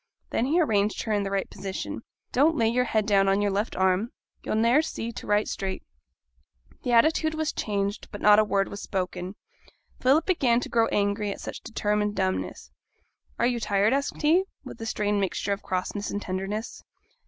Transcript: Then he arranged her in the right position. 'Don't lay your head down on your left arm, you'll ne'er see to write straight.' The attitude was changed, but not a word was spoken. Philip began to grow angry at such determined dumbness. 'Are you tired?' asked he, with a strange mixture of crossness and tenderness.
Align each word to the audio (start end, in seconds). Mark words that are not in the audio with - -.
Then 0.31 0.47
he 0.47 0.59
arranged 0.59 1.03
her 1.03 1.11
in 1.13 1.21
the 1.21 1.29
right 1.29 1.47
position. 1.47 2.01
'Don't 2.31 2.55
lay 2.57 2.67
your 2.69 2.85
head 2.85 3.05
down 3.05 3.29
on 3.29 3.39
your 3.39 3.51
left 3.51 3.75
arm, 3.75 4.09
you'll 4.41 4.55
ne'er 4.55 4.81
see 4.81 5.11
to 5.11 5.27
write 5.27 5.47
straight.' 5.47 5.83
The 6.81 6.91
attitude 6.91 7.35
was 7.35 7.53
changed, 7.53 8.07
but 8.11 8.19
not 8.19 8.39
a 8.39 8.43
word 8.43 8.67
was 8.67 8.81
spoken. 8.81 9.35
Philip 9.99 10.25
began 10.25 10.59
to 10.61 10.69
grow 10.69 10.87
angry 10.87 11.29
at 11.31 11.39
such 11.39 11.61
determined 11.61 12.15
dumbness. 12.15 12.71
'Are 13.37 13.45
you 13.45 13.59
tired?' 13.59 13.93
asked 13.93 14.23
he, 14.23 14.45
with 14.65 14.81
a 14.81 14.87
strange 14.87 15.21
mixture 15.21 15.53
of 15.53 15.61
crossness 15.61 16.09
and 16.09 16.19
tenderness. 16.19 16.83